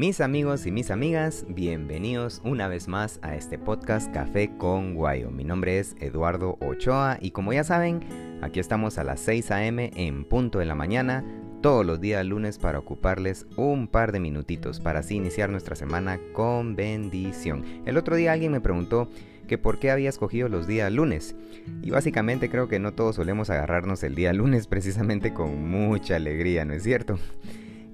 [0.00, 5.30] Mis amigos y mis amigas, bienvenidos una vez más a este podcast Café con Guayo.
[5.30, 8.00] Mi nombre es Eduardo Ochoa y como ya saben,
[8.40, 9.90] aquí estamos a las 6 a.m.
[9.94, 11.22] en punto de la mañana,
[11.60, 16.18] todos los días lunes para ocuparles un par de minutitos para así iniciar nuestra semana
[16.32, 17.62] con bendición.
[17.84, 19.10] El otro día alguien me preguntó
[19.48, 21.36] que por qué había escogido los días lunes.
[21.82, 26.64] Y básicamente creo que no todos solemos agarrarnos el día lunes precisamente con mucha alegría,
[26.64, 27.18] ¿no es cierto?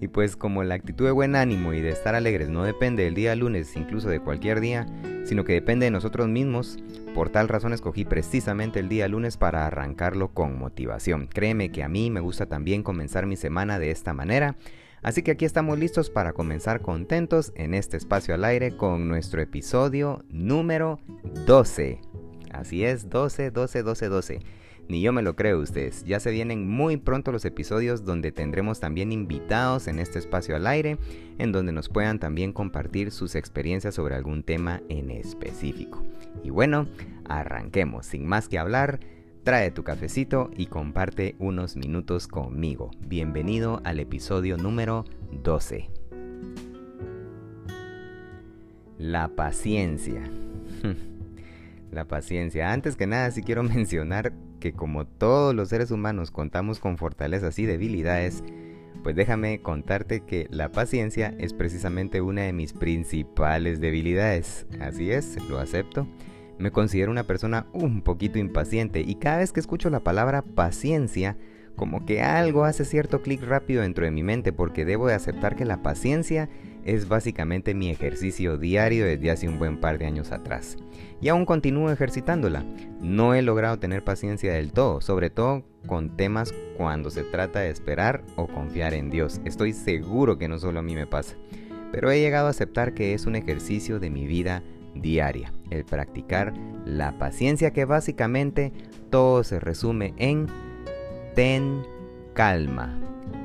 [0.01, 3.15] Y pues como la actitud de buen ánimo y de estar alegres no depende del
[3.15, 4.87] día lunes, incluso de cualquier día,
[5.25, 6.79] sino que depende de nosotros mismos,
[7.15, 11.29] por tal razón escogí precisamente el día lunes para arrancarlo con motivación.
[11.29, 14.57] Créeme que a mí me gusta también comenzar mi semana de esta manera,
[15.03, 19.41] así que aquí estamos listos para comenzar contentos en este espacio al aire con nuestro
[19.41, 21.01] episodio número
[21.47, 22.01] 12.
[22.53, 24.41] Así es, 12, 12, 12, 12.
[24.89, 26.05] Ni yo me lo creo ustedes.
[26.05, 30.66] Ya se vienen muy pronto los episodios donde tendremos también invitados en este espacio al
[30.66, 30.99] aire,
[31.38, 36.05] en donde nos puedan también compartir sus experiencias sobre algún tema en específico.
[36.45, 36.87] Y bueno,
[37.29, 38.07] arranquemos.
[38.07, 39.01] Sin más que hablar,
[39.43, 42.93] trae tu cafecito y comparte unos minutos conmigo.
[43.01, 45.91] Bienvenido al episodio número 12.
[48.99, 50.23] La paciencia.
[51.91, 52.73] La paciencia.
[52.73, 57.59] Antes que nada, sí quiero mencionar que como todos los seres humanos contamos con fortalezas
[57.59, 58.43] y debilidades,
[59.02, 64.66] pues déjame contarte que la paciencia es precisamente una de mis principales debilidades.
[64.81, 66.09] Así es, lo acepto.
[66.59, 71.37] Me considero una persona un poquito impaciente y cada vez que escucho la palabra paciencia,
[71.76, 75.54] como que algo hace cierto clic rápido dentro de mi mente porque debo de aceptar
[75.54, 76.48] que la paciencia
[76.87, 80.76] es básicamente mi ejercicio diario desde hace un buen par de años atrás.
[81.20, 82.65] Y aún continúo ejercitándola.
[83.00, 87.70] No he logrado tener paciencia del todo, sobre todo con temas cuando se trata de
[87.70, 89.41] esperar o confiar en Dios.
[89.44, 91.34] Estoy seguro que no solo a mí me pasa,
[91.91, 94.62] pero he llegado a aceptar que es un ejercicio de mi vida
[94.94, 96.54] diaria, el practicar
[96.84, 98.72] la paciencia que básicamente
[99.10, 100.46] todo se resume en
[101.34, 101.82] ten
[102.34, 102.96] calma.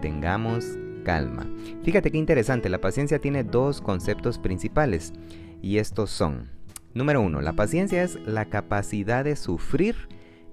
[0.01, 1.47] Tengamos calma.
[1.83, 5.13] Fíjate qué interesante, la paciencia tiene dos conceptos principales
[5.61, 6.49] y estos son,
[6.93, 9.95] número uno, la paciencia es la capacidad de sufrir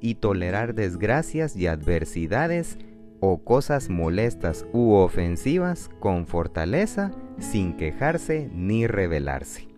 [0.01, 2.79] y tolerar desgracias y adversidades
[3.21, 9.69] o cosas molestas u ofensivas con fortaleza sin quejarse ni rebelarse.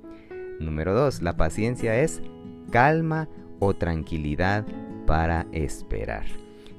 [0.58, 1.22] Número 2.
[1.22, 2.20] La paciencia es
[2.70, 4.66] calma o tranquilidad
[5.06, 6.26] para esperar.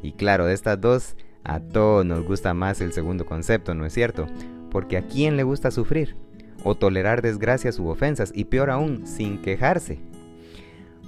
[0.04, 3.94] Y claro, de estas dos a todos nos gusta más el segundo concepto, ¿no es
[3.94, 4.28] cierto?
[4.70, 6.16] Porque a quién le gusta sufrir
[6.64, 10.00] o tolerar desgracias u ofensas y peor aún, sin quejarse.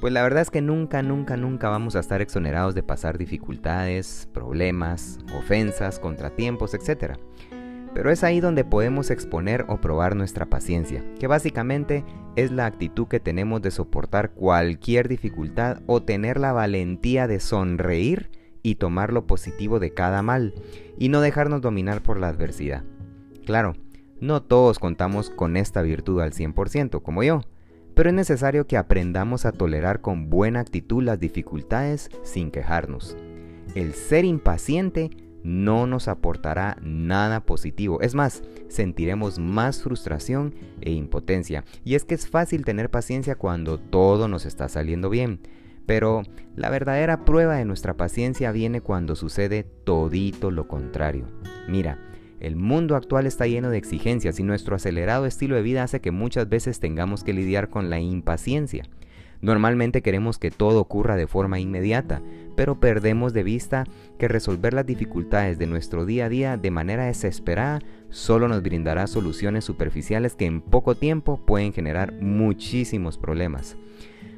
[0.02, 4.28] Pues la verdad es que nunca, nunca, nunca vamos a estar exonerados de pasar dificultades,
[4.34, 7.14] problemas, ofensas, contratiempos, etc.
[7.94, 12.04] Pero es ahí donde podemos exponer o probar nuestra paciencia, que básicamente
[12.36, 18.30] es la actitud que tenemos de soportar cualquier dificultad o tener la valentía de sonreír
[18.64, 20.56] y tomar lo positivo de cada mal
[20.98, 22.84] y no dejarnos dominar por la adversidad.
[23.46, 23.76] Claro,
[24.20, 27.42] no todos contamos con esta virtud al 100% como yo,
[27.94, 33.18] pero es necesario que aprendamos a tolerar con buena actitud las dificultades sin quejarnos.
[33.76, 35.10] El ser impaciente
[35.44, 38.02] no nos aportará nada positivo.
[38.02, 41.66] Es más, sentiremos más frustración e impotencia.
[41.84, 45.42] Y es que es fácil tener paciencia cuando todo nos está saliendo bien.
[45.86, 46.24] Pero
[46.56, 51.28] la verdadera prueba de nuestra paciencia viene cuando sucede todito lo contrario.
[51.68, 52.00] Mira,
[52.40, 56.12] el mundo actual está lleno de exigencias y nuestro acelerado estilo de vida hace que
[56.12, 58.84] muchas veces tengamos que lidiar con la impaciencia.
[59.44, 62.22] Normalmente queremos que todo ocurra de forma inmediata,
[62.56, 63.84] pero perdemos de vista
[64.18, 67.80] que resolver las dificultades de nuestro día a día de manera desesperada
[68.10, 73.76] solo nos brindará soluciones superficiales que en poco tiempo pueden generar muchísimos problemas.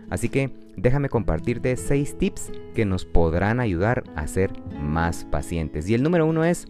[0.09, 5.89] Así que déjame compartirte 6 tips que nos podrán ayudar a ser más pacientes.
[5.89, 6.67] Y el número uno es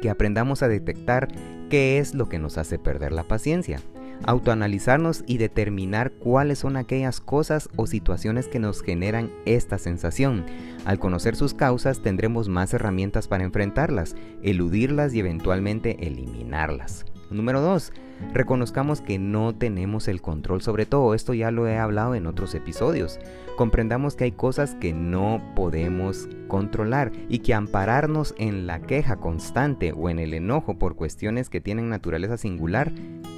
[0.00, 1.28] que aprendamos a detectar
[1.70, 3.80] qué es lo que nos hace perder la paciencia.
[4.24, 10.46] Autoanalizarnos y determinar cuáles son aquellas cosas o situaciones que nos generan esta sensación.
[10.86, 17.04] Al conocer sus causas tendremos más herramientas para enfrentarlas, eludirlas y eventualmente eliminarlas.
[17.30, 17.92] Número 2.
[18.32, 21.14] Reconozcamos que no tenemos el control sobre todo.
[21.14, 23.18] Esto ya lo he hablado en otros episodios.
[23.56, 29.92] Comprendamos que hay cosas que no podemos controlar y que ampararnos en la queja constante
[29.92, 32.92] o en el enojo por cuestiones que tienen naturaleza singular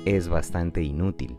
[0.05, 1.37] es bastante inútil.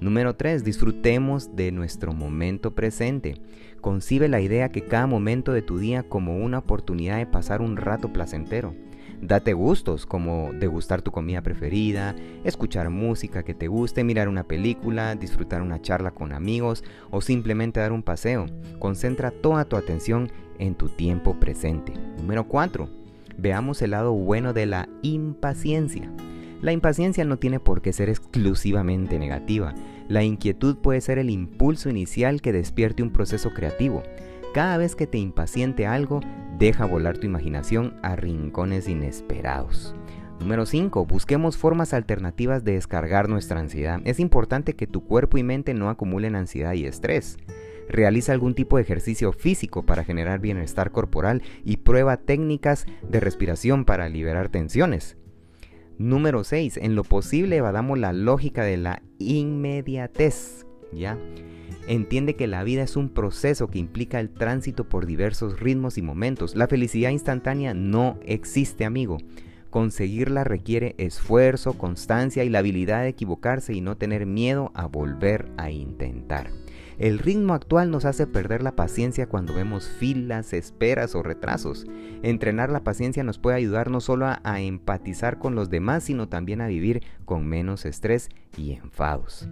[0.00, 0.62] Número 3.
[0.62, 3.40] Disfrutemos de nuestro momento presente.
[3.80, 7.76] Concibe la idea que cada momento de tu día como una oportunidad de pasar un
[7.76, 8.74] rato placentero.
[9.20, 12.14] Date gustos como degustar tu comida preferida,
[12.44, 17.80] escuchar música que te guste, mirar una película, disfrutar una charla con amigos o simplemente
[17.80, 18.46] dar un paseo.
[18.78, 21.92] Concentra toda tu atención en tu tiempo presente.
[22.18, 22.88] Número 4.
[23.38, 26.10] Veamos el lado bueno de la impaciencia.
[26.62, 29.74] La impaciencia no tiene por qué ser exclusivamente negativa.
[30.08, 34.02] La inquietud puede ser el impulso inicial que despierte un proceso creativo.
[34.56, 36.20] Cada vez que te impaciente algo,
[36.58, 39.94] deja volar tu imaginación a rincones inesperados.
[40.40, 41.04] Número 5.
[41.04, 44.00] Busquemos formas alternativas de descargar nuestra ansiedad.
[44.06, 47.36] Es importante que tu cuerpo y mente no acumulen ansiedad y estrés.
[47.90, 53.84] Realiza algún tipo de ejercicio físico para generar bienestar corporal y prueba técnicas de respiración
[53.84, 55.18] para liberar tensiones.
[55.98, 56.78] Número 6.
[56.78, 60.64] En lo posible evadamos la lógica de la inmediatez.
[60.94, 61.18] ¿Ya?
[61.86, 66.02] Entiende que la vida es un proceso que implica el tránsito por diversos ritmos y
[66.02, 66.56] momentos.
[66.56, 69.18] La felicidad instantánea no existe, amigo.
[69.70, 75.48] Conseguirla requiere esfuerzo, constancia y la habilidad de equivocarse y no tener miedo a volver
[75.56, 76.50] a intentar.
[76.98, 81.84] El ritmo actual nos hace perder la paciencia cuando vemos filas, esperas o retrasos.
[82.22, 86.62] Entrenar la paciencia nos puede ayudar no solo a, empatizar con los demás, sino también
[86.62, 89.46] a vivir con menos estrés y enfados.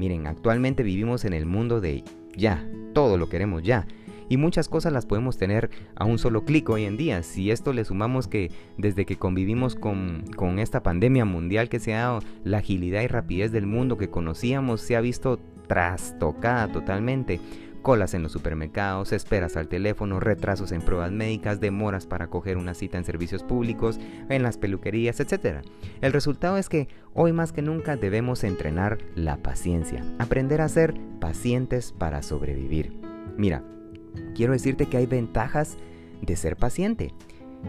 [0.00, 2.04] Miren, actualmente vivimos en el mundo de
[2.34, 3.86] ya, todo lo queremos ya.
[4.30, 7.22] Y muchas cosas las podemos tener a un solo clic hoy en día.
[7.22, 11.92] Si esto le sumamos que desde que convivimos con, con esta pandemia mundial que se
[11.92, 17.38] ha dado, la agilidad y rapidez del mundo que conocíamos se ha visto trastocada totalmente.
[17.82, 22.74] Colas en los supermercados, esperas al teléfono, retrasos en pruebas médicas, demoras para coger una
[22.74, 23.98] cita en servicios públicos,
[24.28, 25.62] en las peluquerías, etc.
[26.00, 30.94] El resultado es que hoy más que nunca debemos entrenar la paciencia, aprender a ser
[31.20, 32.92] pacientes para sobrevivir.
[33.36, 33.64] Mira,
[34.34, 35.76] quiero decirte que hay ventajas
[36.20, 37.14] de ser paciente.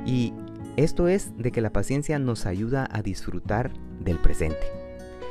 [0.05, 0.33] Y
[0.77, 4.67] esto es de que la paciencia nos ayuda a disfrutar del presente.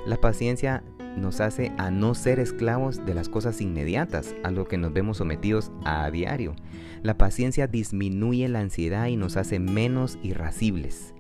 [0.07, 0.83] La paciencia
[1.17, 5.19] nos hace a no ser esclavos de las cosas inmediatas, a lo que nos vemos
[5.19, 6.55] sometidos a diario.
[7.03, 11.15] La paciencia disminuye la ansiedad y nos hace menos irascibles.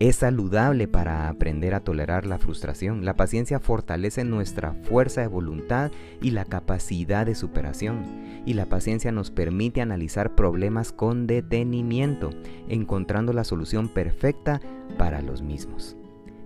[0.00, 3.04] Es saludable para aprender a tolerar la frustración.
[3.04, 8.02] La paciencia fortalece nuestra fuerza de voluntad y la capacidad de superación.
[8.44, 12.30] Y la paciencia nos permite analizar problemas con detenimiento,
[12.68, 14.60] encontrando la solución perfecta
[14.98, 15.96] para los mismos.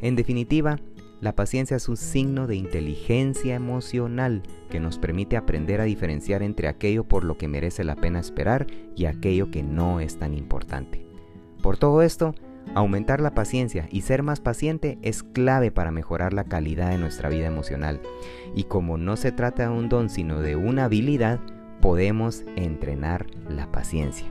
[0.02, 0.78] En definitiva,
[1.20, 6.68] la paciencia es un signo de inteligencia emocional que nos permite aprender a diferenciar entre
[6.68, 11.04] aquello por lo que merece la pena esperar y aquello que no es tan importante.
[11.60, 12.34] Por todo esto,
[12.74, 17.28] aumentar la paciencia y ser más paciente es clave para mejorar la calidad de nuestra
[17.28, 18.00] vida emocional.
[18.54, 21.40] Y como no se trata de un don sino de una habilidad,
[21.80, 24.26] podemos entrenar la paciencia.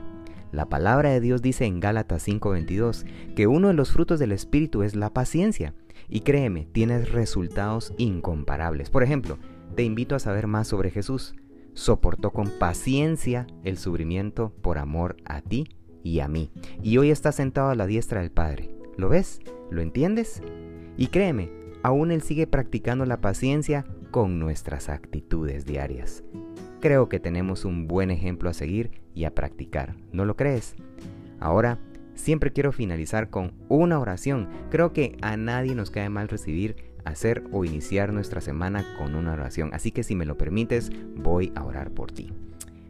[0.52, 3.04] La palabra de Dios dice en Gálatas 5:22
[3.36, 5.74] que uno de los frutos del Espíritu es la paciencia
[6.08, 8.90] y créeme, tienes resultados incomparables.
[8.90, 9.38] Por ejemplo,
[9.74, 11.34] te invito a saber más sobre Jesús.
[11.74, 15.68] Soportó con paciencia el sufrimiento por amor a ti
[16.02, 16.50] y a mí.
[16.82, 18.70] Y hoy está sentado a la diestra del Padre.
[18.96, 19.40] ¿Lo ves?
[19.70, 20.42] ¿Lo entiendes?
[20.96, 21.50] Y créeme,
[21.82, 26.24] aún Él sigue practicando la paciencia con nuestras actitudes diarias.
[26.80, 29.96] Creo que tenemos un buen ejemplo a seguir y a practicar.
[30.12, 30.74] ¿No lo crees?
[31.40, 31.78] Ahora
[32.18, 34.48] siempre quiero finalizar con una oración.
[34.70, 39.32] Creo que a nadie nos cae mal recibir, hacer o iniciar nuestra semana con una
[39.32, 39.70] oración.
[39.72, 42.32] Así que si me lo permites, voy a orar por ti.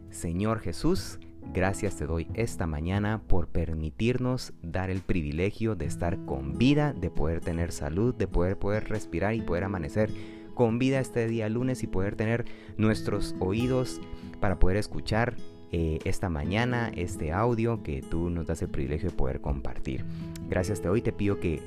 [0.09, 1.19] Señor Jesús,
[1.53, 7.11] gracias te doy esta mañana por permitirnos dar el privilegio de estar con vida, de
[7.11, 10.09] poder tener salud, de poder poder respirar y poder amanecer
[10.55, 12.45] con vida este día lunes y poder tener
[12.77, 14.01] nuestros oídos
[14.41, 15.35] para poder escuchar
[15.71, 20.05] eh, esta mañana este audio que tú nos das el privilegio de poder compartir.
[20.49, 21.61] Gracias te hoy, te pido que,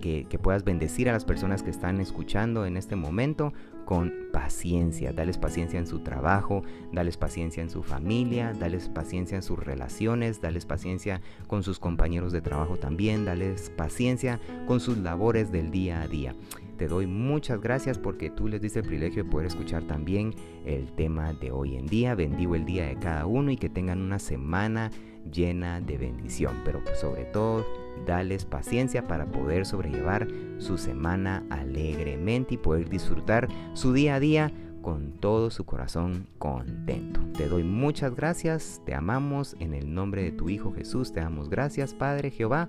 [0.00, 3.52] que, que puedas bendecir a las personas que están escuchando en este momento
[3.84, 5.12] con paciencia.
[5.12, 10.40] Dales paciencia en su trabajo, dales paciencia en su familia, dales paciencia en sus relaciones,
[10.40, 16.02] dales paciencia con sus compañeros de trabajo también, dales paciencia con sus labores del día
[16.02, 16.34] a día.
[16.78, 20.32] Te doy muchas gracias porque tú les diste el privilegio de poder escuchar también
[20.64, 22.14] el tema de hoy en día.
[22.14, 24.92] Bendigo el día de cada uno y que tengan una semana
[25.32, 26.54] llena de bendición.
[26.64, 27.66] Pero sobre todo,
[27.98, 30.28] dales paciencia para poder sobrellevar
[30.58, 34.52] su semana alegremente y poder disfrutar su día a día
[34.82, 37.20] con todo su corazón contento.
[37.36, 41.50] Te doy muchas gracias, te amamos en el nombre de tu Hijo Jesús, te damos
[41.50, 42.68] gracias Padre Jehová.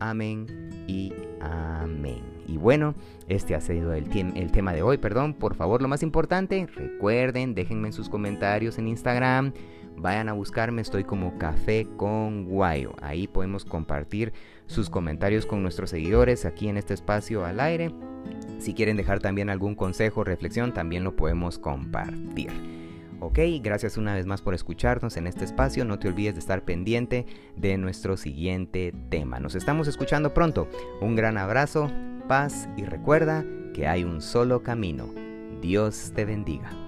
[0.00, 0.46] Amén
[0.86, 2.22] y amén.
[2.46, 2.94] Y bueno,
[3.28, 4.08] este ha sido el,
[4.50, 5.34] tema de hoy, perdón.
[5.34, 9.52] Por favor, lo más importante, recuerden, déjenme en sus comentarios en Instagram
[10.00, 12.94] vayan a buscarme, estoy como Café con Guayo.
[13.02, 14.32] Ahí podemos compartir
[14.66, 17.92] sus comentarios con nuestros seguidores aquí en este espacio al aire.
[18.58, 22.77] Si quieren dejar también algún consejo reflexión, también lo podemos compartir.
[23.20, 25.84] Ok, gracias una vez más por escucharnos en este espacio.
[25.84, 29.40] No te olvides de estar pendiente de nuestro siguiente tema.
[29.40, 30.68] Nos estamos escuchando pronto.
[31.00, 31.90] Un gran abrazo,
[32.28, 33.44] paz y recuerda
[33.74, 35.12] que hay un solo camino.
[35.60, 36.87] Dios te bendiga.